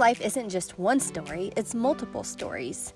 life 0.00 0.22
isn't 0.22 0.48
just 0.48 0.78
one 0.78 0.98
story, 0.98 1.52
it's 1.58 1.74
multiple 1.74 2.24
stories. 2.24 2.94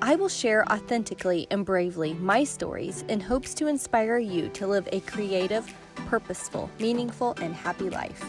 I 0.00 0.16
will 0.16 0.30
share 0.30 0.66
authentically 0.72 1.46
and 1.50 1.66
bravely 1.66 2.14
my 2.14 2.44
stories 2.44 3.04
in 3.08 3.20
hopes 3.20 3.52
to 3.56 3.66
inspire 3.66 4.16
you 4.16 4.48
to 4.48 4.66
live 4.66 4.88
a 4.90 5.00
creative, 5.00 5.70
purposeful, 6.06 6.70
meaningful, 6.80 7.36
and 7.42 7.54
happy 7.54 7.90
life. 7.90 8.24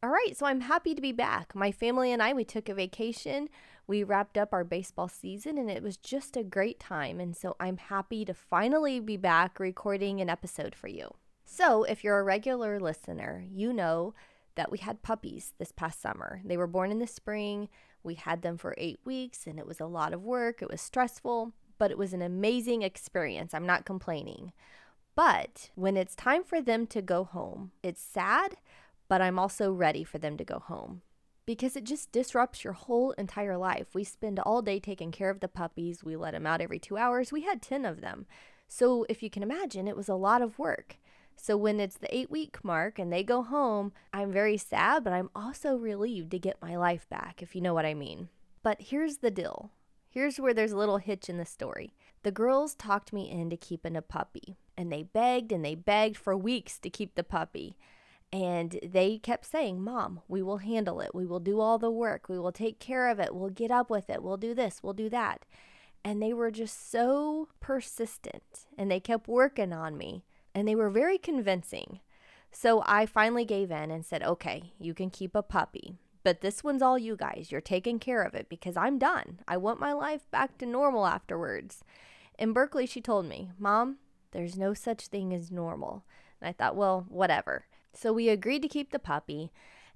All 0.00 0.10
right, 0.10 0.36
so 0.36 0.46
I'm 0.46 0.60
happy 0.60 0.94
to 0.94 1.02
be 1.02 1.10
back. 1.10 1.56
My 1.56 1.72
family 1.72 2.12
and 2.12 2.22
I, 2.22 2.32
we 2.32 2.44
took 2.44 2.68
a 2.68 2.74
vacation. 2.74 3.48
We 3.88 4.04
wrapped 4.04 4.38
up 4.38 4.52
our 4.52 4.62
baseball 4.62 5.08
season 5.08 5.58
and 5.58 5.68
it 5.68 5.82
was 5.82 5.96
just 5.96 6.36
a 6.36 6.44
great 6.44 6.78
time. 6.78 7.18
And 7.18 7.36
so 7.36 7.56
I'm 7.58 7.78
happy 7.78 8.24
to 8.24 8.32
finally 8.32 9.00
be 9.00 9.16
back 9.16 9.58
recording 9.58 10.20
an 10.20 10.30
episode 10.30 10.76
for 10.76 10.86
you. 10.86 11.10
So, 11.44 11.82
if 11.82 12.04
you're 12.04 12.20
a 12.20 12.22
regular 12.22 12.78
listener, 12.78 13.42
you 13.50 13.72
know 13.72 14.14
that 14.58 14.72
we 14.72 14.78
had 14.78 15.02
puppies 15.02 15.54
this 15.58 15.70
past 15.70 16.02
summer. 16.02 16.40
They 16.44 16.56
were 16.56 16.66
born 16.66 16.90
in 16.90 16.98
the 16.98 17.06
spring. 17.06 17.68
We 18.02 18.14
had 18.14 18.42
them 18.42 18.58
for 18.58 18.74
eight 18.76 18.98
weeks 19.04 19.46
and 19.46 19.56
it 19.56 19.68
was 19.68 19.78
a 19.78 19.86
lot 19.86 20.12
of 20.12 20.24
work. 20.24 20.60
It 20.60 20.68
was 20.68 20.80
stressful, 20.80 21.52
but 21.78 21.92
it 21.92 21.96
was 21.96 22.12
an 22.12 22.22
amazing 22.22 22.82
experience. 22.82 23.54
I'm 23.54 23.66
not 23.66 23.84
complaining. 23.84 24.52
But 25.14 25.70
when 25.76 25.96
it's 25.96 26.16
time 26.16 26.42
for 26.42 26.60
them 26.60 26.88
to 26.88 27.00
go 27.00 27.22
home, 27.22 27.70
it's 27.84 28.02
sad, 28.02 28.56
but 29.06 29.22
I'm 29.22 29.38
also 29.38 29.70
ready 29.70 30.02
for 30.02 30.18
them 30.18 30.36
to 30.36 30.44
go 30.44 30.58
home 30.58 31.02
because 31.46 31.76
it 31.76 31.84
just 31.84 32.10
disrupts 32.10 32.64
your 32.64 32.72
whole 32.72 33.12
entire 33.12 33.56
life. 33.56 33.94
We 33.94 34.02
spend 34.02 34.40
all 34.40 34.60
day 34.60 34.80
taking 34.80 35.12
care 35.12 35.30
of 35.30 35.38
the 35.38 35.46
puppies. 35.46 36.02
We 36.02 36.16
let 36.16 36.32
them 36.32 36.48
out 36.48 36.60
every 36.60 36.80
two 36.80 36.96
hours. 36.96 37.30
We 37.30 37.42
had 37.42 37.62
10 37.62 37.84
of 37.84 38.00
them. 38.00 38.26
So 38.66 39.06
if 39.08 39.22
you 39.22 39.30
can 39.30 39.44
imagine, 39.44 39.86
it 39.86 39.96
was 39.96 40.08
a 40.08 40.16
lot 40.16 40.42
of 40.42 40.58
work. 40.58 40.96
So 41.40 41.56
when 41.56 41.78
it's 41.78 41.96
the 41.96 42.14
eight 42.14 42.30
week 42.30 42.62
mark 42.64 42.98
and 42.98 43.12
they 43.12 43.22
go 43.22 43.42
home, 43.42 43.92
I'm 44.12 44.32
very 44.32 44.56
sad, 44.56 45.04
but 45.04 45.12
I'm 45.12 45.30
also 45.36 45.76
relieved 45.76 46.32
to 46.32 46.38
get 46.38 46.60
my 46.60 46.76
life 46.76 47.08
back, 47.08 47.40
if 47.42 47.54
you 47.54 47.60
know 47.60 47.72
what 47.74 47.86
I 47.86 47.94
mean. 47.94 48.28
But 48.62 48.82
here's 48.82 49.18
the 49.18 49.30
deal. 49.30 49.70
Here's 50.10 50.40
where 50.40 50.52
there's 50.52 50.72
a 50.72 50.76
little 50.76 50.98
hitch 50.98 51.28
in 51.28 51.38
the 51.38 51.44
story. 51.44 51.94
The 52.24 52.32
girls 52.32 52.74
talked 52.74 53.12
me 53.12 53.30
into 53.30 53.56
keeping 53.56 53.94
a 53.94 54.02
puppy, 54.02 54.56
and 54.76 54.90
they 54.90 55.04
begged 55.04 55.52
and 55.52 55.64
they 55.64 55.76
begged 55.76 56.16
for 56.16 56.36
weeks 56.36 56.76
to 56.80 56.90
keep 56.90 57.14
the 57.14 57.22
puppy. 57.22 57.76
And 58.32 58.78
they 58.82 59.18
kept 59.18 59.46
saying, 59.46 59.80
Mom, 59.80 60.20
we 60.26 60.42
will 60.42 60.58
handle 60.58 61.00
it. 61.00 61.14
We 61.14 61.24
will 61.24 61.40
do 61.40 61.60
all 61.60 61.78
the 61.78 61.90
work. 61.90 62.28
We 62.28 62.38
will 62.38 62.52
take 62.52 62.80
care 62.80 63.08
of 63.08 63.20
it. 63.20 63.34
We'll 63.34 63.48
get 63.48 63.70
up 63.70 63.88
with 63.88 64.10
it. 64.10 64.22
We'll 64.22 64.36
do 64.36 64.54
this. 64.54 64.80
We'll 64.82 64.92
do 64.92 65.08
that. 65.10 65.46
And 66.04 66.20
they 66.20 66.32
were 66.32 66.50
just 66.50 66.90
so 66.90 67.48
persistent 67.60 68.66
and 68.76 68.90
they 68.90 69.00
kept 69.00 69.28
working 69.28 69.72
on 69.72 69.96
me 69.96 70.24
and 70.54 70.66
they 70.66 70.74
were 70.74 70.90
very 70.90 71.18
convincing. 71.18 72.00
So 72.50 72.82
I 72.86 73.06
finally 73.06 73.44
gave 73.44 73.70
in 73.70 73.90
and 73.90 74.04
said, 74.04 74.22
okay, 74.22 74.72
you 74.78 74.94
can 74.94 75.10
keep 75.10 75.34
a 75.34 75.42
puppy, 75.42 75.96
but 76.24 76.40
this 76.40 76.64
one's 76.64 76.82
all 76.82 76.98
you 76.98 77.16
guys. 77.16 77.48
You're 77.50 77.60
taking 77.60 77.98
care 77.98 78.22
of 78.22 78.34
it 78.34 78.48
because 78.48 78.76
I'm 78.76 78.98
done. 78.98 79.40
I 79.46 79.56
want 79.56 79.80
my 79.80 79.92
life 79.92 80.30
back 80.30 80.58
to 80.58 80.66
normal 80.66 81.06
afterwards. 81.06 81.84
In 82.38 82.52
Berkeley, 82.52 82.86
she 82.86 83.00
told 83.00 83.26
me, 83.26 83.50
Mom, 83.58 83.98
there's 84.32 84.56
no 84.56 84.74
such 84.74 85.08
thing 85.08 85.34
as 85.34 85.50
normal. 85.50 86.04
And 86.40 86.48
I 86.48 86.52
thought, 86.52 86.76
well, 86.76 87.06
whatever. 87.08 87.66
So 87.92 88.12
we 88.12 88.28
agreed 88.28 88.62
to 88.62 88.68
keep 88.68 88.92
the 88.92 88.98
puppy, 88.98 89.50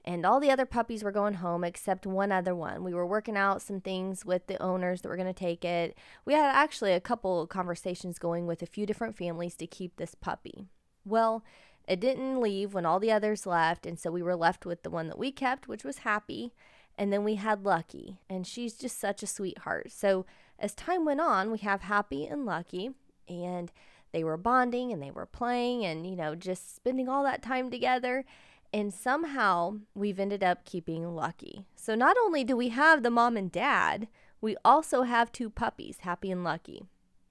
and 0.04 0.26
all 0.26 0.40
the 0.40 0.50
other 0.50 0.66
puppies 0.66 1.04
were 1.04 1.12
going 1.12 1.34
home 1.34 1.64
except 1.64 2.06
one 2.06 2.32
other 2.32 2.54
one. 2.54 2.82
We 2.82 2.94
were 2.94 3.06
working 3.06 3.36
out 3.36 3.62
some 3.62 3.80
things 3.80 4.24
with 4.24 4.46
the 4.46 4.60
owners 4.60 5.00
that 5.00 5.08
were 5.08 5.16
going 5.16 5.26
to 5.26 5.32
take 5.32 5.64
it. 5.64 5.96
We 6.24 6.34
had 6.34 6.54
actually 6.54 6.92
a 6.92 7.00
couple 7.00 7.46
conversations 7.46 8.18
going 8.18 8.46
with 8.46 8.62
a 8.62 8.66
few 8.66 8.84
different 8.84 9.16
families 9.16 9.54
to 9.56 9.66
keep 9.66 9.96
this 9.96 10.14
puppy. 10.14 10.66
Well, 11.04 11.44
it 11.86 12.00
didn't 12.00 12.40
leave 12.40 12.74
when 12.74 12.86
all 12.86 13.00
the 13.00 13.12
others 13.12 13.46
left, 13.46 13.86
and 13.86 13.98
so 13.98 14.10
we 14.10 14.22
were 14.22 14.36
left 14.36 14.66
with 14.66 14.82
the 14.82 14.90
one 14.90 15.08
that 15.08 15.18
we 15.18 15.32
kept, 15.32 15.68
which 15.68 15.84
was 15.84 15.98
Happy. 15.98 16.52
And 16.98 17.12
then 17.12 17.24
we 17.24 17.36
had 17.36 17.64
Lucky, 17.64 18.18
and 18.28 18.46
she's 18.46 18.74
just 18.74 19.00
such 19.00 19.22
a 19.22 19.26
sweetheart. 19.26 19.90
So 19.90 20.26
as 20.58 20.74
time 20.74 21.04
went 21.04 21.20
on, 21.20 21.50
we 21.50 21.58
have 21.58 21.82
Happy 21.82 22.26
and 22.26 22.44
Lucky, 22.44 22.90
and 23.28 23.72
they 24.12 24.22
were 24.22 24.36
bonding 24.36 24.92
and 24.92 25.02
they 25.02 25.10
were 25.10 25.26
playing 25.26 25.84
and, 25.84 26.06
you 26.06 26.14
know, 26.14 26.34
just 26.34 26.76
spending 26.76 27.08
all 27.08 27.24
that 27.24 27.42
time 27.42 27.70
together. 27.70 28.24
And 28.72 28.92
somehow 28.92 29.80
we've 29.94 30.18
ended 30.18 30.42
up 30.42 30.64
keeping 30.64 31.14
Lucky. 31.14 31.66
So 31.76 31.94
not 31.94 32.16
only 32.16 32.42
do 32.42 32.56
we 32.56 32.70
have 32.70 33.02
the 33.02 33.10
mom 33.10 33.36
and 33.36 33.52
dad, 33.52 34.08
we 34.40 34.56
also 34.64 35.02
have 35.02 35.30
two 35.30 35.50
puppies, 35.50 35.98
Happy 36.00 36.30
and 36.30 36.42
Lucky. 36.42 36.84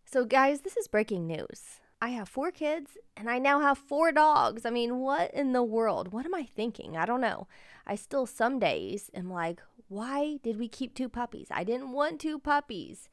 So, 0.05 0.25
guys, 0.25 0.61
this 0.61 0.77
is 0.77 0.87
breaking 0.87 1.25
news. 1.25 1.79
I 2.01 2.09
have 2.09 2.27
four 2.27 2.51
kids 2.51 2.97
and 3.15 3.29
I 3.29 3.37
now 3.37 3.59
have 3.59 3.77
four 3.77 4.11
dogs. 4.11 4.65
I 4.65 4.69
mean, 4.71 4.99
what 4.99 5.33
in 5.33 5.53
the 5.53 5.63
world? 5.63 6.11
What 6.11 6.25
am 6.25 6.33
I 6.33 6.43
thinking? 6.43 6.97
I 6.97 7.05
don't 7.05 7.21
know. 7.21 7.47
I 7.85 7.95
still, 7.95 8.25
some 8.25 8.59
days, 8.59 9.09
am 9.13 9.31
like, 9.31 9.61
why 9.87 10.37
did 10.43 10.57
we 10.57 10.67
keep 10.67 10.93
two 10.95 11.09
puppies? 11.09 11.47
I 11.51 11.63
didn't 11.63 11.91
want 11.91 12.19
two 12.19 12.39
puppies. 12.39 13.09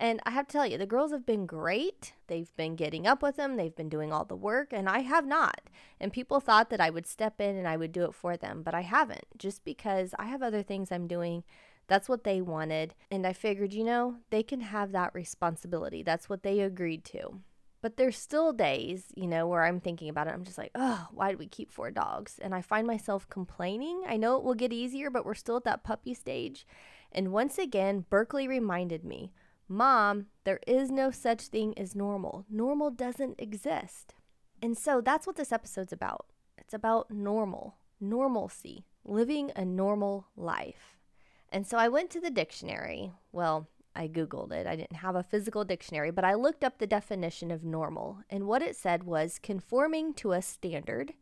And 0.00 0.20
I 0.24 0.30
have 0.30 0.46
to 0.46 0.52
tell 0.52 0.66
you, 0.66 0.78
the 0.78 0.86
girls 0.86 1.10
have 1.10 1.26
been 1.26 1.44
great. 1.44 2.12
They've 2.28 2.54
been 2.56 2.76
getting 2.76 3.06
up 3.06 3.22
with 3.22 3.36
them, 3.36 3.56
they've 3.56 3.74
been 3.74 3.88
doing 3.88 4.12
all 4.12 4.24
the 4.24 4.36
work, 4.36 4.72
and 4.72 4.88
I 4.88 5.00
have 5.00 5.26
not. 5.26 5.62
And 5.98 6.12
people 6.12 6.38
thought 6.38 6.70
that 6.70 6.80
I 6.80 6.90
would 6.90 7.06
step 7.06 7.40
in 7.40 7.56
and 7.56 7.66
I 7.66 7.76
would 7.76 7.90
do 7.92 8.04
it 8.04 8.14
for 8.14 8.36
them, 8.36 8.62
but 8.62 8.74
I 8.74 8.82
haven't, 8.82 9.26
just 9.36 9.64
because 9.64 10.14
I 10.18 10.26
have 10.26 10.42
other 10.42 10.62
things 10.62 10.92
I'm 10.92 11.08
doing. 11.08 11.42
That's 11.88 12.08
what 12.08 12.22
they 12.22 12.40
wanted. 12.40 12.94
And 13.10 13.26
I 13.26 13.32
figured, 13.32 13.72
you 13.72 13.82
know, 13.82 14.16
they 14.30 14.42
can 14.42 14.60
have 14.60 14.92
that 14.92 15.14
responsibility. 15.14 16.02
That's 16.02 16.28
what 16.28 16.42
they 16.42 16.60
agreed 16.60 17.04
to. 17.06 17.40
But 17.80 17.96
there's 17.96 18.18
still 18.18 18.52
days, 18.52 19.06
you 19.16 19.26
know, 19.26 19.46
where 19.46 19.64
I'm 19.64 19.80
thinking 19.80 20.08
about 20.08 20.26
it. 20.26 20.34
I'm 20.34 20.44
just 20.44 20.58
like, 20.58 20.72
oh, 20.74 21.08
why 21.12 21.30
did 21.30 21.38
we 21.38 21.46
keep 21.46 21.72
four 21.72 21.90
dogs? 21.90 22.38
And 22.40 22.54
I 22.54 22.60
find 22.60 22.86
myself 22.86 23.28
complaining. 23.28 24.02
I 24.06 24.16
know 24.16 24.36
it 24.36 24.42
will 24.42 24.54
get 24.54 24.72
easier, 24.72 25.10
but 25.10 25.24
we're 25.24 25.34
still 25.34 25.56
at 25.56 25.64
that 25.64 25.84
puppy 25.84 26.12
stage. 26.12 26.66
And 27.10 27.32
once 27.32 27.56
again, 27.56 28.04
Berkeley 28.10 28.46
reminded 28.48 29.04
me 29.04 29.32
Mom, 29.68 30.26
there 30.44 30.60
is 30.66 30.90
no 30.90 31.10
such 31.10 31.42
thing 31.42 31.78
as 31.78 31.94
normal. 31.94 32.46
Normal 32.48 32.90
doesn't 32.90 33.38
exist. 33.38 34.14
And 34.62 34.76
so 34.76 35.00
that's 35.02 35.26
what 35.26 35.36
this 35.36 35.52
episode's 35.52 35.92
about. 35.92 36.26
It's 36.56 36.72
about 36.72 37.10
normal, 37.10 37.76
normalcy, 38.00 38.86
living 39.04 39.52
a 39.54 39.64
normal 39.64 40.26
life. 40.36 40.96
And 41.50 41.66
so 41.66 41.76
I 41.76 41.88
went 41.88 42.10
to 42.10 42.20
the 42.20 42.30
dictionary. 42.30 43.12
Well, 43.30 43.68
I 43.94 44.08
Googled 44.08 44.52
it. 44.52 44.66
I 44.66 44.76
didn't 44.76 44.96
have 44.96 45.16
a 45.16 45.22
physical 45.22 45.64
dictionary, 45.64 46.10
but 46.10 46.24
I 46.24 46.34
looked 46.34 46.64
up 46.64 46.78
the 46.78 46.86
definition 46.86 47.50
of 47.50 47.64
normal. 47.64 48.20
And 48.30 48.46
what 48.46 48.62
it 48.62 48.76
said 48.76 49.04
was 49.04 49.38
conforming 49.42 50.14
to 50.14 50.32
a 50.32 50.40
standard, 50.40 51.12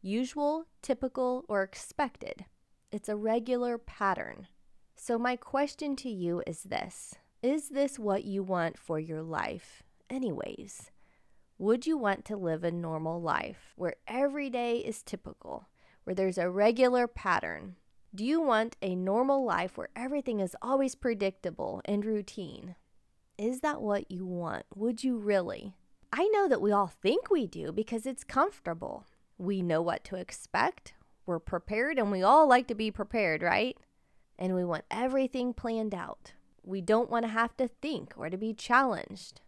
usual, 0.00 0.66
typical, 0.80 1.44
or 1.48 1.62
expected. 1.62 2.44
It's 2.92 3.08
a 3.08 3.16
regular 3.16 3.76
pattern. 3.78 4.46
So, 4.96 5.18
my 5.18 5.34
question 5.36 5.96
to 5.96 6.08
you 6.08 6.42
is 6.46 6.62
this 6.62 7.16
is 7.44 7.68
this 7.68 7.98
what 7.98 8.24
you 8.24 8.42
want 8.42 8.78
for 8.78 8.98
your 8.98 9.20
life, 9.20 9.82
anyways? 10.08 10.90
Would 11.58 11.86
you 11.86 11.98
want 11.98 12.24
to 12.24 12.38
live 12.38 12.64
a 12.64 12.70
normal 12.70 13.20
life 13.20 13.74
where 13.76 13.96
every 14.08 14.48
day 14.48 14.78
is 14.78 15.02
typical, 15.02 15.68
where 16.04 16.14
there's 16.14 16.38
a 16.38 16.48
regular 16.48 17.06
pattern? 17.06 17.76
Do 18.14 18.24
you 18.24 18.40
want 18.40 18.78
a 18.80 18.94
normal 18.94 19.44
life 19.44 19.76
where 19.76 19.90
everything 19.94 20.40
is 20.40 20.56
always 20.62 20.94
predictable 20.94 21.82
and 21.84 22.02
routine? 22.06 22.76
Is 23.36 23.60
that 23.60 23.82
what 23.82 24.10
you 24.10 24.24
want? 24.24 24.64
Would 24.74 25.04
you 25.04 25.18
really? 25.18 25.74
I 26.10 26.26
know 26.28 26.48
that 26.48 26.62
we 26.62 26.72
all 26.72 26.94
think 27.02 27.28
we 27.28 27.46
do 27.46 27.72
because 27.72 28.06
it's 28.06 28.24
comfortable. 28.24 29.04
We 29.36 29.60
know 29.60 29.82
what 29.82 30.02
to 30.04 30.16
expect, 30.16 30.94
we're 31.26 31.40
prepared, 31.40 31.98
and 31.98 32.10
we 32.10 32.22
all 32.22 32.48
like 32.48 32.68
to 32.68 32.74
be 32.74 32.90
prepared, 32.90 33.42
right? 33.42 33.76
And 34.38 34.54
we 34.54 34.64
want 34.64 34.84
everything 34.90 35.52
planned 35.52 35.94
out. 35.94 36.32
We 36.66 36.80
don't 36.80 37.10
want 37.10 37.26
to 37.26 37.30
have 37.30 37.56
to 37.58 37.68
think 37.68 38.14
or 38.16 38.30
to 38.30 38.38
be 38.38 38.54
challenged. 38.54 39.42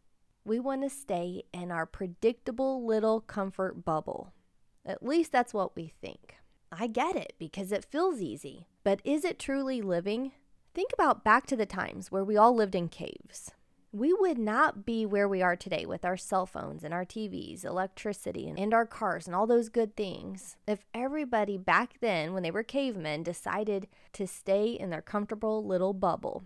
We 0.45 0.61
want 0.61 0.83
to 0.83 0.91
stay 0.91 1.45
in 1.53 1.73
our 1.73 1.87
predictable 1.87 2.85
little 2.85 3.23
comfort 3.23 3.87
bubble. 3.87 4.35
At 4.85 5.03
least 5.03 5.33
that's 5.33 5.55
what 5.55 5.75
we 5.75 5.93
think. 6.01 6.37
I 6.71 6.87
get 6.87 7.17
it 7.17 7.33
because 7.39 7.73
it 7.73 7.87
feels 7.87 8.21
easy, 8.21 8.67
but 8.85 9.01
is 9.03 9.25
it 9.25 9.39
truly 9.39 9.81
living? 9.81 10.33
Think 10.75 10.91
about 10.93 11.25
back 11.25 11.47
to 11.47 11.57
the 11.57 11.65
times 11.65 12.13
where 12.13 12.25
we 12.25 12.37
all 12.37 12.55
lived 12.55 12.75
in 12.75 12.89
caves. 12.89 13.51
We 13.93 14.13
would 14.13 14.37
not 14.37 14.85
be 14.85 15.07
where 15.07 15.27
we 15.27 15.41
are 15.41 15.57
today 15.57 15.87
with 15.87 16.05
our 16.05 16.19
cell 16.19 16.45
phones 16.45 16.85
and 16.85 16.93
our 16.93 17.07
TVs, 17.07 17.65
electricity, 17.65 18.53
and 18.55 18.75
our 18.75 18.85
cars 18.85 19.27
and 19.27 19.35
all 19.35 19.47
those 19.47 19.71
good 19.71 19.97
things 19.97 20.59
if 20.69 20.85
everybody 20.93 21.57
back 21.57 21.95
then, 22.03 22.35
when 22.35 22.43
they 22.43 22.51
were 22.51 22.63
cavemen, 22.63 23.23
decided 23.23 23.89
to 24.13 24.27
stay 24.27 24.73
in 24.73 24.91
their 24.91 25.01
comfortable 25.01 25.65
little 25.65 25.95
bubble 25.95 26.45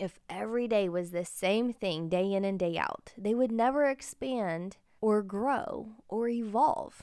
if 0.00 0.18
every 0.30 0.66
day 0.66 0.88
was 0.88 1.10
the 1.10 1.26
same 1.26 1.72
thing 1.72 2.08
day 2.08 2.32
in 2.32 2.44
and 2.44 2.58
day 2.58 2.78
out, 2.78 3.12
they 3.18 3.34
would 3.34 3.52
never 3.52 3.84
expand 3.84 4.78
or 5.02 5.22
grow 5.22 5.90
or 6.08 6.26
evolve. 6.26 7.02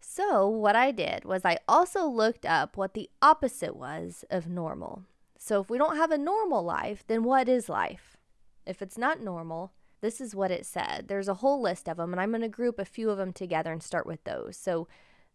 So, 0.00 0.48
what 0.48 0.76
I 0.76 0.92
did 0.92 1.24
was 1.24 1.44
I 1.44 1.58
also 1.68 2.06
looked 2.06 2.46
up 2.46 2.76
what 2.76 2.94
the 2.94 3.10
opposite 3.20 3.76
was 3.76 4.24
of 4.30 4.48
normal. 4.48 5.02
So, 5.38 5.60
if 5.60 5.68
we 5.68 5.76
don't 5.76 5.96
have 5.96 6.12
a 6.12 6.18
normal 6.18 6.62
life, 6.62 7.04
then 7.06 7.24
what 7.24 7.48
is 7.48 7.68
life? 7.68 8.16
If 8.64 8.80
it's 8.80 8.96
not 8.96 9.20
normal, 9.20 9.72
this 10.00 10.20
is 10.20 10.34
what 10.34 10.52
it 10.52 10.64
said. 10.64 11.06
There's 11.08 11.28
a 11.28 11.34
whole 11.34 11.60
list 11.60 11.88
of 11.88 11.96
them, 11.96 12.12
and 12.12 12.20
I'm 12.20 12.30
going 12.30 12.42
to 12.42 12.48
group 12.48 12.78
a 12.78 12.84
few 12.84 13.10
of 13.10 13.18
them 13.18 13.32
together 13.32 13.72
and 13.72 13.82
start 13.82 14.06
with 14.06 14.22
those. 14.22 14.56
So, 14.56 14.86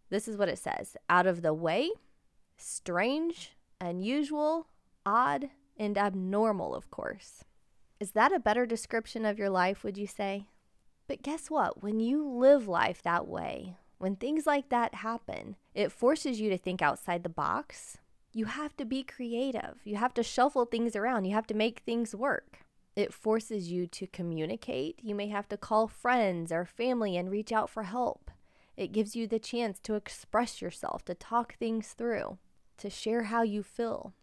this 0.10 0.28
is 0.28 0.38
what 0.38 0.50
it 0.50 0.60
says 0.60 0.96
out 1.10 1.28
of 1.28 1.42
the 1.42 1.54
way, 1.54 1.92
strange, 2.58 3.52
unusual, 3.82 4.68
odd, 5.06 5.50
and 5.78 5.98
abnormal, 5.98 6.76
of 6.76 6.90
course. 6.90 7.44
Is 8.00 8.12
that 8.12 8.34
a 8.34 8.40
better 8.40 8.66
description 8.66 9.26
of 9.26 9.40
your 9.40 9.50
life, 9.50 9.84
would 9.84 9.98
you 9.98 10.08
say? 10.08 10.48
But 11.08 11.22
guess 11.22 11.50
what? 11.50 11.82
When 11.84 12.00
you 12.00 12.28
live 12.28 12.68
life 12.68 13.02
that 13.04 13.28
way, 13.28 13.78
when 13.98 14.16
things 14.16 14.46
like 14.46 14.70
that 14.70 14.96
happen, 14.96 15.56
it 15.74 15.92
forces 15.92 16.42
you 16.42 16.50
to 16.50 16.58
think 16.58 16.82
outside 16.82 17.24
the 17.24 17.30
box. 17.30 17.98
You 18.34 18.46
have 18.46 18.76
to 18.78 18.86
be 18.86 19.04
creative. 19.04 19.80
You 19.86 19.96
have 19.96 20.14
to 20.16 20.24
shuffle 20.24 20.66
things 20.66 20.96
around. 20.96 21.26
You 21.26 21.34
have 21.34 21.48
to 21.48 21.54
make 21.54 21.80
things 21.80 22.14
work. 22.14 22.60
It 22.96 23.14
forces 23.14 23.72
you 23.72 23.88
to 23.88 24.08
communicate. 24.08 25.00
You 25.02 25.16
may 25.16 25.28
have 25.28 25.48
to 25.50 25.58
call 25.58 25.88
friends 25.88 26.52
or 26.52 26.66
family 26.66 27.16
and 27.18 27.30
reach 27.30 27.52
out 27.52 27.70
for 27.70 27.84
help. 27.84 28.32
It 28.76 28.92
gives 28.92 29.16
you 29.16 29.28
the 29.28 29.40
chance 29.40 29.80
to 29.82 29.96
express 29.96 30.62
yourself, 30.62 31.06
to 31.06 31.14
talk 31.14 31.56
things 31.56 31.94
through, 31.94 32.38
to 32.78 32.90
share 32.90 33.24
how 33.24 33.42
you 33.44 33.64
feel. 33.64 34.14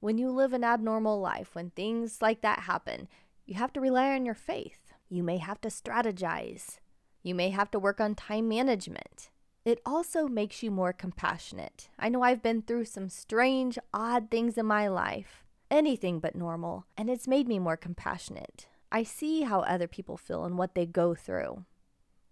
When 0.00 0.16
you 0.16 0.30
live 0.30 0.52
an 0.52 0.62
abnormal 0.62 1.20
life, 1.20 1.56
when 1.56 1.70
things 1.70 2.22
like 2.22 2.40
that 2.42 2.60
happen, 2.60 3.08
you 3.46 3.56
have 3.56 3.72
to 3.72 3.80
rely 3.80 4.14
on 4.14 4.24
your 4.24 4.34
faith. 4.34 4.92
You 5.08 5.24
may 5.24 5.38
have 5.38 5.60
to 5.62 5.68
strategize. 5.68 6.78
You 7.24 7.34
may 7.34 7.50
have 7.50 7.70
to 7.72 7.80
work 7.80 8.00
on 8.00 8.14
time 8.14 8.48
management. 8.48 9.30
It 9.64 9.80
also 9.84 10.28
makes 10.28 10.62
you 10.62 10.70
more 10.70 10.92
compassionate. 10.92 11.88
I 11.98 12.10
know 12.10 12.22
I've 12.22 12.44
been 12.44 12.62
through 12.62 12.84
some 12.84 13.08
strange, 13.08 13.76
odd 13.92 14.30
things 14.30 14.56
in 14.56 14.66
my 14.66 14.86
life, 14.86 15.44
anything 15.68 16.20
but 16.20 16.36
normal, 16.36 16.86
and 16.96 17.10
it's 17.10 17.26
made 17.26 17.48
me 17.48 17.58
more 17.58 17.76
compassionate. 17.76 18.68
I 18.92 19.02
see 19.02 19.42
how 19.42 19.60
other 19.62 19.88
people 19.88 20.16
feel 20.16 20.44
and 20.44 20.56
what 20.56 20.76
they 20.76 20.86
go 20.86 21.16
through. 21.16 21.64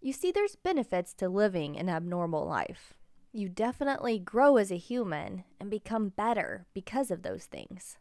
You 0.00 0.12
see, 0.12 0.30
there's 0.30 0.54
benefits 0.54 1.12
to 1.14 1.28
living 1.28 1.76
an 1.76 1.88
abnormal 1.88 2.46
life. 2.46 2.94
You 3.36 3.50
definitely 3.50 4.18
grow 4.18 4.56
as 4.56 4.72
a 4.72 4.78
human 4.78 5.44
and 5.60 5.68
become 5.70 6.08
better 6.08 6.64
because 6.72 7.10
of 7.10 7.20
those 7.20 7.44
things. 7.44 7.98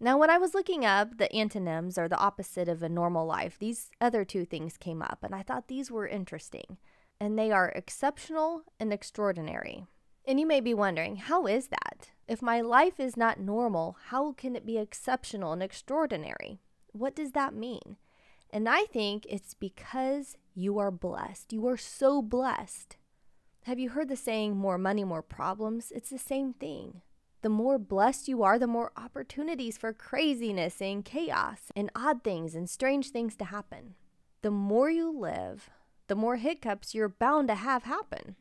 Now, 0.00 0.16
when 0.16 0.30
I 0.30 0.38
was 0.38 0.54
looking 0.54 0.86
up 0.86 1.18
the 1.18 1.30
antonyms 1.34 1.98
or 1.98 2.08
the 2.08 2.16
opposite 2.16 2.66
of 2.66 2.82
a 2.82 2.88
normal 2.88 3.26
life, 3.26 3.58
these 3.58 3.90
other 4.00 4.24
two 4.24 4.46
things 4.46 4.78
came 4.78 5.02
up, 5.02 5.18
and 5.22 5.34
I 5.34 5.42
thought 5.42 5.68
these 5.68 5.90
were 5.90 6.08
interesting. 6.08 6.78
And 7.20 7.38
they 7.38 7.52
are 7.52 7.68
exceptional 7.68 8.62
and 8.80 8.90
extraordinary. 8.90 9.84
And 10.26 10.40
you 10.40 10.46
may 10.46 10.62
be 10.62 10.72
wondering, 10.72 11.16
how 11.16 11.46
is 11.46 11.68
that? 11.68 12.12
If 12.26 12.40
my 12.40 12.62
life 12.62 12.98
is 12.98 13.18
not 13.18 13.38
normal, 13.38 13.98
how 14.06 14.32
can 14.32 14.56
it 14.56 14.64
be 14.64 14.78
exceptional 14.78 15.52
and 15.52 15.62
extraordinary? 15.62 16.62
What 16.92 17.14
does 17.14 17.32
that 17.32 17.52
mean? 17.52 17.98
And 18.50 18.66
I 18.66 18.84
think 18.84 19.26
it's 19.28 19.52
because 19.52 20.38
you 20.54 20.78
are 20.78 20.90
blessed. 20.90 21.52
You 21.52 21.66
are 21.66 21.76
so 21.76 22.22
blessed. 22.22 22.96
Have 23.64 23.78
you 23.78 23.90
heard 23.90 24.08
the 24.08 24.16
saying, 24.16 24.56
more 24.56 24.78
money, 24.78 25.04
more 25.04 25.22
problems? 25.22 25.92
It's 25.94 26.08
the 26.08 26.18
same 26.18 26.54
thing. 26.54 27.02
The 27.42 27.50
more 27.50 27.78
blessed 27.78 28.26
you 28.26 28.42
are, 28.42 28.58
the 28.58 28.66
more 28.66 28.90
opportunities 28.96 29.76
for 29.76 29.92
craziness 29.92 30.80
and 30.80 31.04
chaos 31.04 31.70
and 31.76 31.90
odd 31.94 32.24
things 32.24 32.54
and 32.54 32.68
strange 32.68 33.10
things 33.10 33.36
to 33.36 33.44
happen. 33.44 33.96
The 34.40 34.50
more 34.50 34.90
you 34.90 35.10
live, 35.10 35.68
the 36.06 36.14
more 36.14 36.36
hiccups 36.36 36.94
you're 36.94 37.10
bound 37.10 37.48
to 37.48 37.54
have 37.54 37.82
happen. 37.82 38.36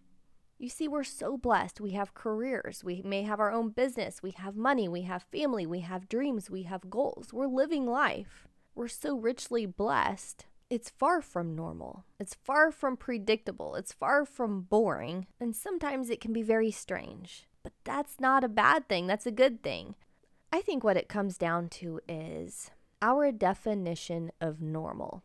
You 0.57 0.69
see, 0.69 0.88
we're 0.88 1.04
so 1.04 1.38
blessed. 1.38 1.81
We 1.81 1.92
have 1.92 2.13
careers. 2.13 2.83
We 2.83 3.01
may 3.01 3.24
have 3.24 3.42
our 3.42 3.51
own 3.51 3.69
business. 3.69 4.24
We 4.24 4.31
have 4.31 4.56
money. 4.56 4.88
We 4.88 5.01
have 5.01 5.24
family. 5.24 5.65
We 5.65 5.81
have 5.81 6.10
dreams. 6.10 6.50
We 6.50 6.63
have 6.63 6.89
goals. 6.89 7.33
We're 7.33 7.48
living 7.48 7.86
life. 7.86 8.48
We're 8.74 8.88
so 8.88 9.18
richly 9.18 9.65
blessed. 9.65 10.45
It's 10.69 10.89
far 10.89 11.21
from 11.21 11.56
normal. 11.56 12.06
It's 12.19 12.36
far 12.36 12.71
from 12.71 12.95
predictable. 12.95 13.74
It's 13.74 13.92
far 13.92 14.24
from 14.24 14.62
boring. 14.62 15.25
And 15.39 15.56
sometimes 15.56 16.12
it 16.12 16.21
can 16.21 16.31
be 16.31 16.44
very 16.44 16.69
strange. 16.69 17.48
But 17.63 17.74
that's 17.83 18.19
not 18.19 18.44
a 18.44 18.50
bad 18.50 18.88
thing, 18.88 19.07
that's 19.07 19.25
a 19.25 19.31
good 19.31 19.63
thing. 19.63 19.95
I 20.54 20.62
think 20.62 20.83
what 20.83 20.98
it 20.98 21.10
comes 21.10 21.38
down 21.38 21.69
to 21.69 22.00
is 22.07 22.71
our 23.01 23.31
definition 23.31 24.31
of 24.39 24.62
normal. 24.62 25.24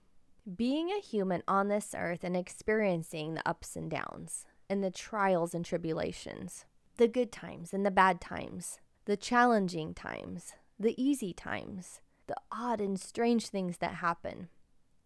Being 0.57 0.91
a 0.91 1.01
human 1.01 1.43
on 1.47 1.69
this 1.69 1.95
earth 1.97 2.25
and 2.25 2.37
experiencing 2.37 3.35
the 3.35 3.49
ups 3.49 3.77
and 3.77 3.91
downs 3.91 4.47
and 4.69 4.83
the 4.83 4.91
trials 4.91 5.55
and 5.55 5.65
tribulations, 5.65 6.65
the 6.97 7.09
good 7.09 7.33
times 7.33 7.73
and 7.73 7.85
the 7.85 7.91
bad 7.91 8.21
times, 8.21 8.79
the 9.05 9.17
challenging 9.17 9.95
times, 9.95 10.53
the 10.79 11.01
easy 11.03 11.33
times, 11.33 12.01
the 12.27 12.37
odd 12.51 12.81
and 12.81 12.99
strange 12.99 13.49
things 13.49 13.79
that 13.79 13.97
happen. 13.97 14.49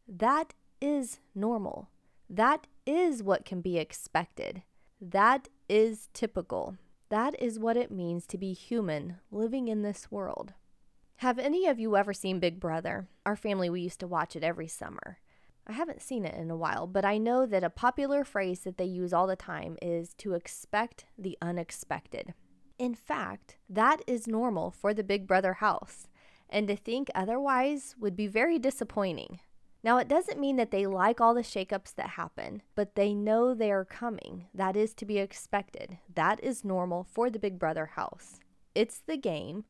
That 0.08 0.55
is 0.81 1.20
normal. 1.34 1.90
That 2.31 2.66
is 2.87 3.22
what 3.22 3.44
can 3.44 3.60
be 3.60 3.76
expected. 3.76 4.62
That 5.00 5.49
is 5.69 6.08
typical. 6.14 6.76
That 7.10 7.40
is 7.40 7.58
what 7.58 7.76
it 7.76 7.90
means 7.90 8.26
to 8.28 8.38
be 8.38 8.55
human 8.55 9.16
living 9.31 9.69
in 9.69 9.82
this 9.82 10.10
world. 10.10 10.55
Have 11.16 11.38
any 11.38 11.66
of 11.66 11.78
you 11.78 11.96
ever 11.96 12.14
seen 12.14 12.40
Big 12.40 12.58
Brother? 12.58 13.08
Our 13.26 13.37
family, 13.37 13.69
we 13.69 13.82
used 13.82 14.00
to 14.00 14.06
watch 14.06 14.34
it 14.34 14.43
every 14.43 14.69
summer. 14.69 15.19
I 15.66 15.72
haven't 15.72 16.00
seen 16.00 16.25
it 16.25 16.34
in 16.34 16.50
a 16.50 16.56
while, 16.56 16.87
but 16.87 17.05
I 17.05 17.19
know 17.19 17.44
that 17.44 17.62
a 17.62 17.69
popular 17.69 18.25
phrase 18.25 18.60
that 18.60 18.78
they 18.78 18.87
use 18.87 19.12
all 19.12 19.26
the 19.26 19.37
time 19.37 19.76
is 19.82 20.14
to 20.14 20.32
expect 20.32 21.05
the 21.19 21.37
unexpected. 21.43 22.32
In 22.78 22.94
fact, 22.94 23.56
that 23.69 24.00
is 24.06 24.26
normal 24.26 24.70
for 24.70 24.94
the 24.94 25.05
Big 25.05 25.26
Brother 25.26 25.55
house, 25.55 26.08
and 26.49 26.66
to 26.69 26.76
think 26.76 27.10
otherwise 27.14 27.94
would 28.00 28.16
be 28.16 28.26
very 28.26 28.58
disappointing. 28.58 29.40
Now, 29.83 29.99
it 29.99 30.09
doesn't 30.09 30.41
mean 30.41 30.57
that 30.57 30.71
they 30.71 30.87
like 30.87 31.21
all 31.21 31.35
the 31.35 31.43
shakeups 31.43 31.95
that 31.95 32.11
happen, 32.11 32.63
but 32.75 32.95
they 32.95 33.15
know 33.15 33.55
they 33.55 33.71
are 33.71 33.85
coming. 33.85 34.47
That 34.53 34.77
is 34.77 34.93
to 34.95 35.07
be 35.07 35.19
expected. 35.19 35.99
That 36.13 36.43
is 36.43 36.65
normal 36.65 37.05
for 37.05 37.31
the 37.31 37.39
Big 37.39 37.59
Brother 37.59 37.87
house. 37.95 38.41
It's 38.75 39.01
the 39.07 39.17
game, 39.17 39.65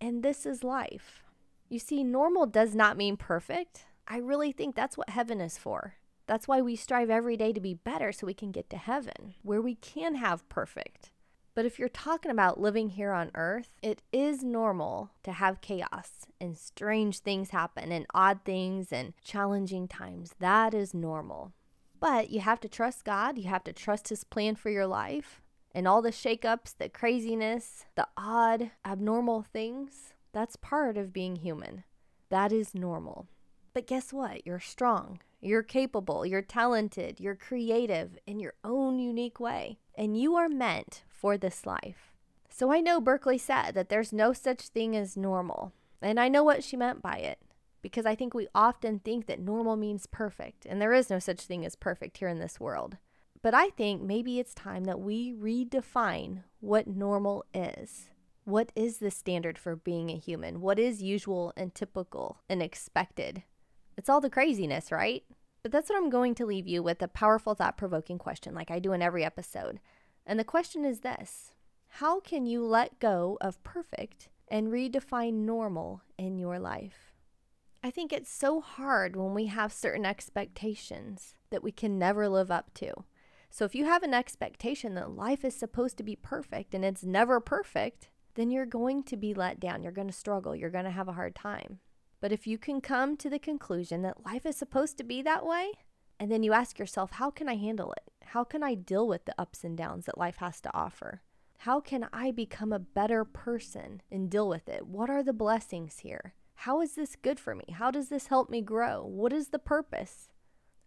and 0.00 0.22
this 0.22 0.46
is 0.46 0.62
life. 0.62 1.24
You 1.68 1.78
see, 1.78 2.04
normal 2.04 2.46
does 2.46 2.74
not 2.74 2.96
mean 2.96 3.16
perfect. 3.16 3.86
I 4.06 4.18
really 4.18 4.52
think 4.52 4.74
that's 4.74 4.96
what 4.96 5.10
heaven 5.10 5.40
is 5.40 5.58
for. 5.58 5.94
That's 6.26 6.46
why 6.46 6.60
we 6.60 6.76
strive 6.76 7.10
every 7.10 7.36
day 7.36 7.52
to 7.52 7.60
be 7.60 7.74
better 7.74 8.12
so 8.12 8.26
we 8.26 8.34
can 8.34 8.52
get 8.52 8.70
to 8.70 8.76
heaven, 8.76 9.34
where 9.42 9.60
we 9.60 9.74
can 9.74 10.14
have 10.14 10.48
perfect. 10.48 11.10
But 11.58 11.66
if 11.66 11.76
you're 11.76 11.88
talking 11.88 12.30
about 12.30 12.60
living 12.60 12.90
here 12.90 13.10
on 13.10 13.32
earth, 13.34 13.74
it 13.82 14.00
is 14.12 14.44
normal 14.44 15.10
to 15.24 15.32
have 15.32 15.60
chaos 15.60 16.24
and 16.40 16.56
strange 16.56 17.18
things 17.18 17.50
happen 17.50 17.90
and 17.90 18.06
odd 18.14 18.44
things 18.44 18.92
and 18.92 19.12
challenging 19.24 19.88
times. 19.88 20.36
That 20.38 20.72
is 20.72 20.94
normal. 20.94 21.52
But 21.98 22.30
you 22.30 22.38
have 22.38 22.60
to 22.60 22.68
trust 22.68 23.04
God, 23.04 23.38
you 23.38 23.48
have 23.48 23.64
to 23.64 23.72
trust 23.72 24.10
His 24.10 24.22
plan 24.22 24.54
for 24.54 24.70
your 24.70 24.86
life. 24.86 25.42
And 25.74 25.88
all 25.88 26.00
the 26.00 26.12
shakeups, 26.12 26.76
the 26.78 26.88
craziness, 26.88 27.86
the 27.96 28.06
odd, 28.16 28.70
abnormal 28.84 29.42
things, 29.42 30.14
that's 30.32 30.54
part 30.54 30.96
of 30.96 31.12
being 31.12 31.34
human. 31.34 31.82
That 32.28 32.52
is 32.52 32.72
normal. 32.72 33.26
But 33.74 33.88
guess 33.88 34.12
what? 34.12 34.46
You're 34.46 34.60
strong. 34.60 35.18
You're 35.40 35.64
capable. 35.64 36.24
You're 36.24 36.40
talented. 36.40 37.18
You're 37.18 37.34
creative 37.34 38.16
in 38.28 38.38
your 38.38 38.54
own 38.62 39.00
unique 39.00 39.40
way. 39.40 39.80
And 39.96 40.16
you 40.16 40.36
are 40.36 40.48
meant 40.48 41.02
for 41.18 41.36
this 41.36 41.66
life. 41.66 42.12
So 42.48 42.72
I 42.72 42.80
know 42.80 43.00
Berkeley 43.00 43.38
said 43.38 43.72
that 43.72 43.88
there's 43.88 44.12
no 44.12 44.32
such 44.32 44.68
thing 44.68 44.96
as 44.96 45.16
normal. 45.16 45.72
And 46.00 46.18
I 46.20 46.28
know 46.28 46.44
what 46.44 46.62
she 46.64 46.76
meant 46.76 47.02
by 47.02 47.16
it 47.16 47.38
because 47.82 48.06
I 48.06 48.14
think 48.14 48.34
we 48.34 48.48
often 48.54 48.98
think 48.98 49.26
that 49.26 49.40
normal 49.40 49.76
means 49.76 50.06
perfect, 50.06 50.66
and 50.66 50.80
there 50.80 50.92
is 50.92 51.10
no 51.10 51.18
such 51.18 51.40
thing 51.40 51.64
as 51.64 51.76
perfect 51.76 52.18
here 52.18 52.28
in 52.28 52.38
this 52.38 52.58
world. 52.58 52.96
But 53.40 53.54
I 53.54 53.70
think 53.70 54.02
maybe 54.02 54.38
it's 54.38 54.54
time 54.54 54.84
that 54.84 55.00
we 55.00 55.32
redefine 55.32 56.42
what 56.60 56.88
normal 56.88 57.44
is. 57.54 58.10
What 58.44 58.72
is 58.74 58.98
the 58.98 59.10
standard 59.10 59.58
for 59.58 59.76
being 59.76 60.10
a 60.10 60.16
human? 60.16 60.60
What 60.60 60.78
is 60.78 61.02
usual 61.02 61.52
and 61.56 61.74
typical 61.74 62.40
and 62.48 62.62
expected? 62.62 63.42
It's 63.96 64.08
all 64.08 64.20
the 64.20 64.30
craziness, 64.30 64.90
right? 64.90 65.22
But 65.62 65.70
that's 65.70 65.88
what 65.88 65.98
I'm 65.98 66.10
going 66.10 66.34
to 66.36 66.46
leave 66.46 66.66
you 66.66 66.82
with 66.82 67.02
a 67.02 67.08
powerful, 67.08 67.54
thought 67.54 67.76
provoking 67.76 68.18
question, 68.18 68.54
like 68.54 68.70
I 68.70 68.78
do 68.78 68.92
in 68.92 69.02
every 69.02 69.24
episode. 69.24 69.80
And 70.28 70.38
the 70.38 70.44
question 70.44 70.84
is 70.84 71.00
this 71.00 71.52
How 71.88 72.20
can 72.20 72.44
you 72.44 72.62
let 72.62 73.00
go 73.00 73.38
of 73.40 73.62
perfect 73.64 74.28
and 74.48 74.68
redefine 74.68 75.46
normal 75.46 76.02
in 76.18 76.38
your 76.38 76.58
life? 76.58 77.14
I 77.82 77.90
think 77.90 78.12
it's 78.12 78.30
so 78.30 78.60
hard 78.60 79.16
when 79.16 79.32
we 79.32 79.46
have 79.46 79.72
certain 79.72 80.04
expectations 80.04 81.34
that 81.48 81.62
we 81.62 81.72
can 81.72 81.98
never 81.98 82.28
live 82.28 82.50
up 82.50 82.74
to. 82.74 82.92
So, 83.48 83.64
if 83.64 83.74
you 83.74 83.86
have 83.86 84.02
an 84.02 84.12
expectation 84.12 84.94
that 84.96 85.16
life 85.16 85.46
is 85.46 85.54
supposed 85.54 85.96
to 85.96 86.02
be 86.02 86.14
perfect 86.14 86.74
and 86.74 86.84
it's 86.84 87.04
never 87.04 87.40
perfect, 87.40 88.10
then 88.34 88.50
you're 88.50 88.66
going 88.66 89.04
to 89.04 89.16
be 89.16 89.32
let 89.32 89.58
down. 89.58 89.82
You're 89.82 89.92
going 89.92 90.08
to 90.08 90.12
struggle. 90.12 90.54
You're 90.54 90.68
going 90.68 90.84
to 90.84 90.90
have 90.90 91.08
a 91.08 91.12
hard 91.12 91.34
time. 91.34 91.78
But 92.20 92.32
if 92.32 92.46
you 92.46 92.58
can 92.58 92.82
come 92.82 93.16
to 93.16 93.30
the 93.30 93.38
conclusion 93.38 94.02
that 94.02 94.26
life 94.26 94.44
is 94.44 94.56
supposed 94.56 94.98
to 94.98 95.04
be 95.04 95.22
that 95.22 95.46
way, 95.46 95.72
and 96.20 96.30
then 96.30 96.42
you 96.42 96.52
ask 96.52 96.78
yourself, 96.78 97.12
how 97.12 97.30
can 97.30 97.48
I 97.48 97.54
handle 97.54 97.92
it? 97.92 98.17
How 98.32 98.44
can 98.44 98.62
I 98.62 98.74
deal 98.74 99.08
with 99.08 99.24
the 99.24 99.34
ups 99.38 99.64
and 99.64 99.74
downs 99.74 100.04
that 100.04 100.18
life 100.18 100.36
has 100.36 100.60
to 100.60 100.76
offer? 100.76 101.22
How 101.60 101.80
can 101.80 102.08
I 102.12 102.30
become 102.30 102.74
a 102.74 102.78
better 102.78 103.24
person 103.24 104.02
and 104.10 104.28
deal 104.28 104.46
with 104.46 104.68
it? 104.68 104.86
What 104.86 105.08
are 105.08 105.22
the 105.22 105.32
blessings 105.32 106.00
here? 106.00 106.34
How 106.56 106.82
is 106.82 106.94
this 106.94 107.16
good 107.16 107.40
for 107.40 107.54
me? 107.54 107.64
How 107.72 107.90
does 107.90 108.10
this 108.10 108.26
help 108.26 108.50
me 108.50 108.60
grow? 108.60 109.02
What 109.02 109.32
is 109.32 109.48
the 109.48 109.58
purpose? 109.58 110.28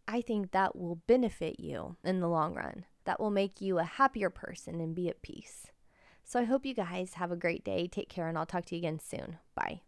I 0.08 0.22
think 0.22 0.52
that 0.52 0.76
will 0.76 1.02
benefit 1.08 1.60
you 1.60 1.96
in 2.04 2.20
the 2.20 2.28
long 2.28 2.54
run. 2.54 2.86
That 3.06 3.20
will 3.20 3.32
make 3.32 3.60
you 3.60 3.80
a 3.80 3.86
happier 3.86 4.30
person 4.30 4.80
and 4.80 4.94
be 4.94 5.10
at 5.10 5.24
peace. 5.24 5.66
So 6.24 6.40
I 6.40 6.44
hope 6.44 6.64
you 6.64 6.76
guys 6.76 7.16
have 7.16 7.32
a 7.32 7.36
great 7.36 7.64
day. 7.64 7.88
Take 7.88 8.10
care, 8.10 8.28
and 8.28 8.38
I'll 8.38 8.46
talk 8.46 8.66
to 8.66 8.76
you 8.76 8.82
again 8.82 9.00
soon. 9.00 9.40
Bye. 9.56 9.82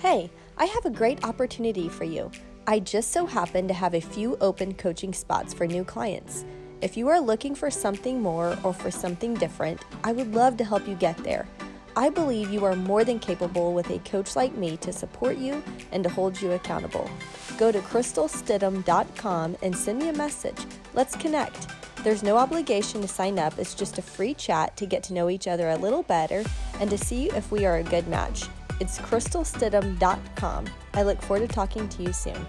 Hey, 0.00 0.30
I 0.58 0.66
have 0.66 0.84
a 0.84 0.90
great 0.90 1.24
opportunity 1.24 1.88
for 1.88 2.04
you. 2.04 2.30
I 2.68 2.80
just 2.80 3.12
so 3.12 3.26
happen 3.26 3.68
to 3.68 3.74
have 3.74 3.94
a 3.94 4.00
few 4.00 4.36
open 4.40 4.74
coaching 4.74 5.12
spots 5.12 5.54
for 5.54 5.68
new 5.68 5.84
clients. 5.84 6.44
If 6.80 6.96
you 6.96 7.06
are 7.08 7.20
looking 7.20 7.54
for 7.54 7.70
something 7.70 8.20
more 8.20 8.58
or 8.64 8.74
for 8.74 8.90
something 8.90 9.34
different, 9.34 9.80
I 10.02 10.10
would 10.10 10.34
love 10.34 10.56
to 10.56 10.64
help 10.64 10.88
you 10.88 10.96
get 10.96 11.16
there. 11.18 11.46
I 11.94 12.10
believe 12.10 12.50
you 12.50 12.64
are 12.64 12.74
more 12.74 13.04
than 13.04 13.20
capable 13.20 13.72
with 13.72 13.88
a 13.90 14.00
coach 14.00 14.34
like 14.34 14.56
me 14.56 14.76
to 14.78 14.92
support 14.92 15.36
you 15.38 15.62
and 15.92 16.02
to 16.02 16.10
hold 16.10 16.42
you 16.42 16.52
accountable. 16.52 17.08
Go 17.56 17.70
to 17.70 17.78
crystalstidham.com 17.78 19.56
and 19.62 19.76
send 19.76 20.00
me 20.00 20.08
a 20.08 20.12
message. 20.12 20.58
Let's 20.92 21.14
connect. 21.14 21.68
There's 22.02 22.24
no 22.24 22.36
obligation 22.36 23.00
to 23.00 23.08
sign 23.08 23.38
up, 23.38 23.58
it's 23.60 23.74
just 23.74 23.98
a 23.98 24.02
free 24.02 24.34
chat 24.34 24.76
to 24.76 24.86
get 24.86 25.04
to 25.04 25.14
know 25.14 25.30
each 25.30 25.46
other 25.46 25.70
a 25.70 25.76
little 25.76 26.02
better 26.02 26.42
and 26.80 26.90
to 26.90 26.98
see 26.98 27.30
if 27.30 27.52
we 27.52 27.64
are 27.64 27.76
a 27.76 27.84
good 27.84 28.08
match. 28.08 28.42
It's 28.80 28.98
crystalstidham.com. 28.98 30.66
I 30.96 31.02
look 31.02 31.20
forward 31.20 31.46
to 31.46 31.54
talking 31.54 31.88
to 31.90 32.02
you 32.02 32.12
soon. 32.12 32.46